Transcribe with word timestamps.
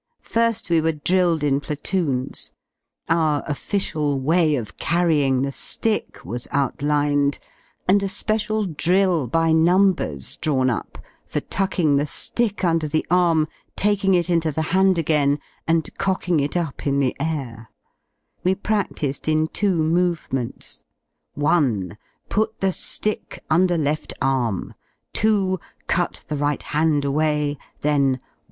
Fir^ 0.23 0.67
we 0.67 0.81
were 0.81 0.93
drilled 0.93 1.43
in 1.43 1.59
platoons: 1.59 2.53
our 3.07 3.43
official 3.45 4.19
way 4.19 4.55
of 4.55 4.77
carrying 4.77 5.43
the 5.43 5.51
^ick 5.51 6.25
was 6.25 6.47
outlined, 6.49 7.37
and 7.87 8.01
a 8.01 8.07
special 8.07 8.63
drill, 8.65 9.27
by 9.27 9.51
numbers, 9.51 10.37
drawn 10.37 10.71
up, 10.71 10.97
for 11.27 11.39
tucking 11.39 11.97
the 11.97 12.05
^ick 12.05 12.63
under 12.63 12.87
the 12.87 13.05
arm, 13.11 13.45
31 13.45 13.45
i> 13.45 13.47
ie 13.47 13.53
g, 13.53 13.67
J 13.67 13.73
taking 13.91 14.13
it 14.15 14.29
into 14.31 14.51
the 14.51 14.61
hand 14.73 14.97
again, 14.97 15.39
and 15.67 15.95
cocking 15.99 16.39
it 16.39 16.57
up 16.57 16.87
in 16.87 16.99
the 16.99 17.15
air 17.19 17.69
We 18.43 18.55
pradlised 18.55 19.27
in 19.31 19.49
two 19.49 19.83
movements: 19.83 20.83
1. 21.35 21.95
Put 22.27 22.59
the 22.59 22.67
^ick 22.73 23.37
under 23.51 23.77
left 23.77 24.15
arm; 24.19 24.73
2. 25.13 25.59
Cut 25.85 26.23
the 26.27 26.37
right 26.37 26.63
hand 26.63 27.05
away; 27.05 27.59
then 27.81 28.13
1. 28.13 28.19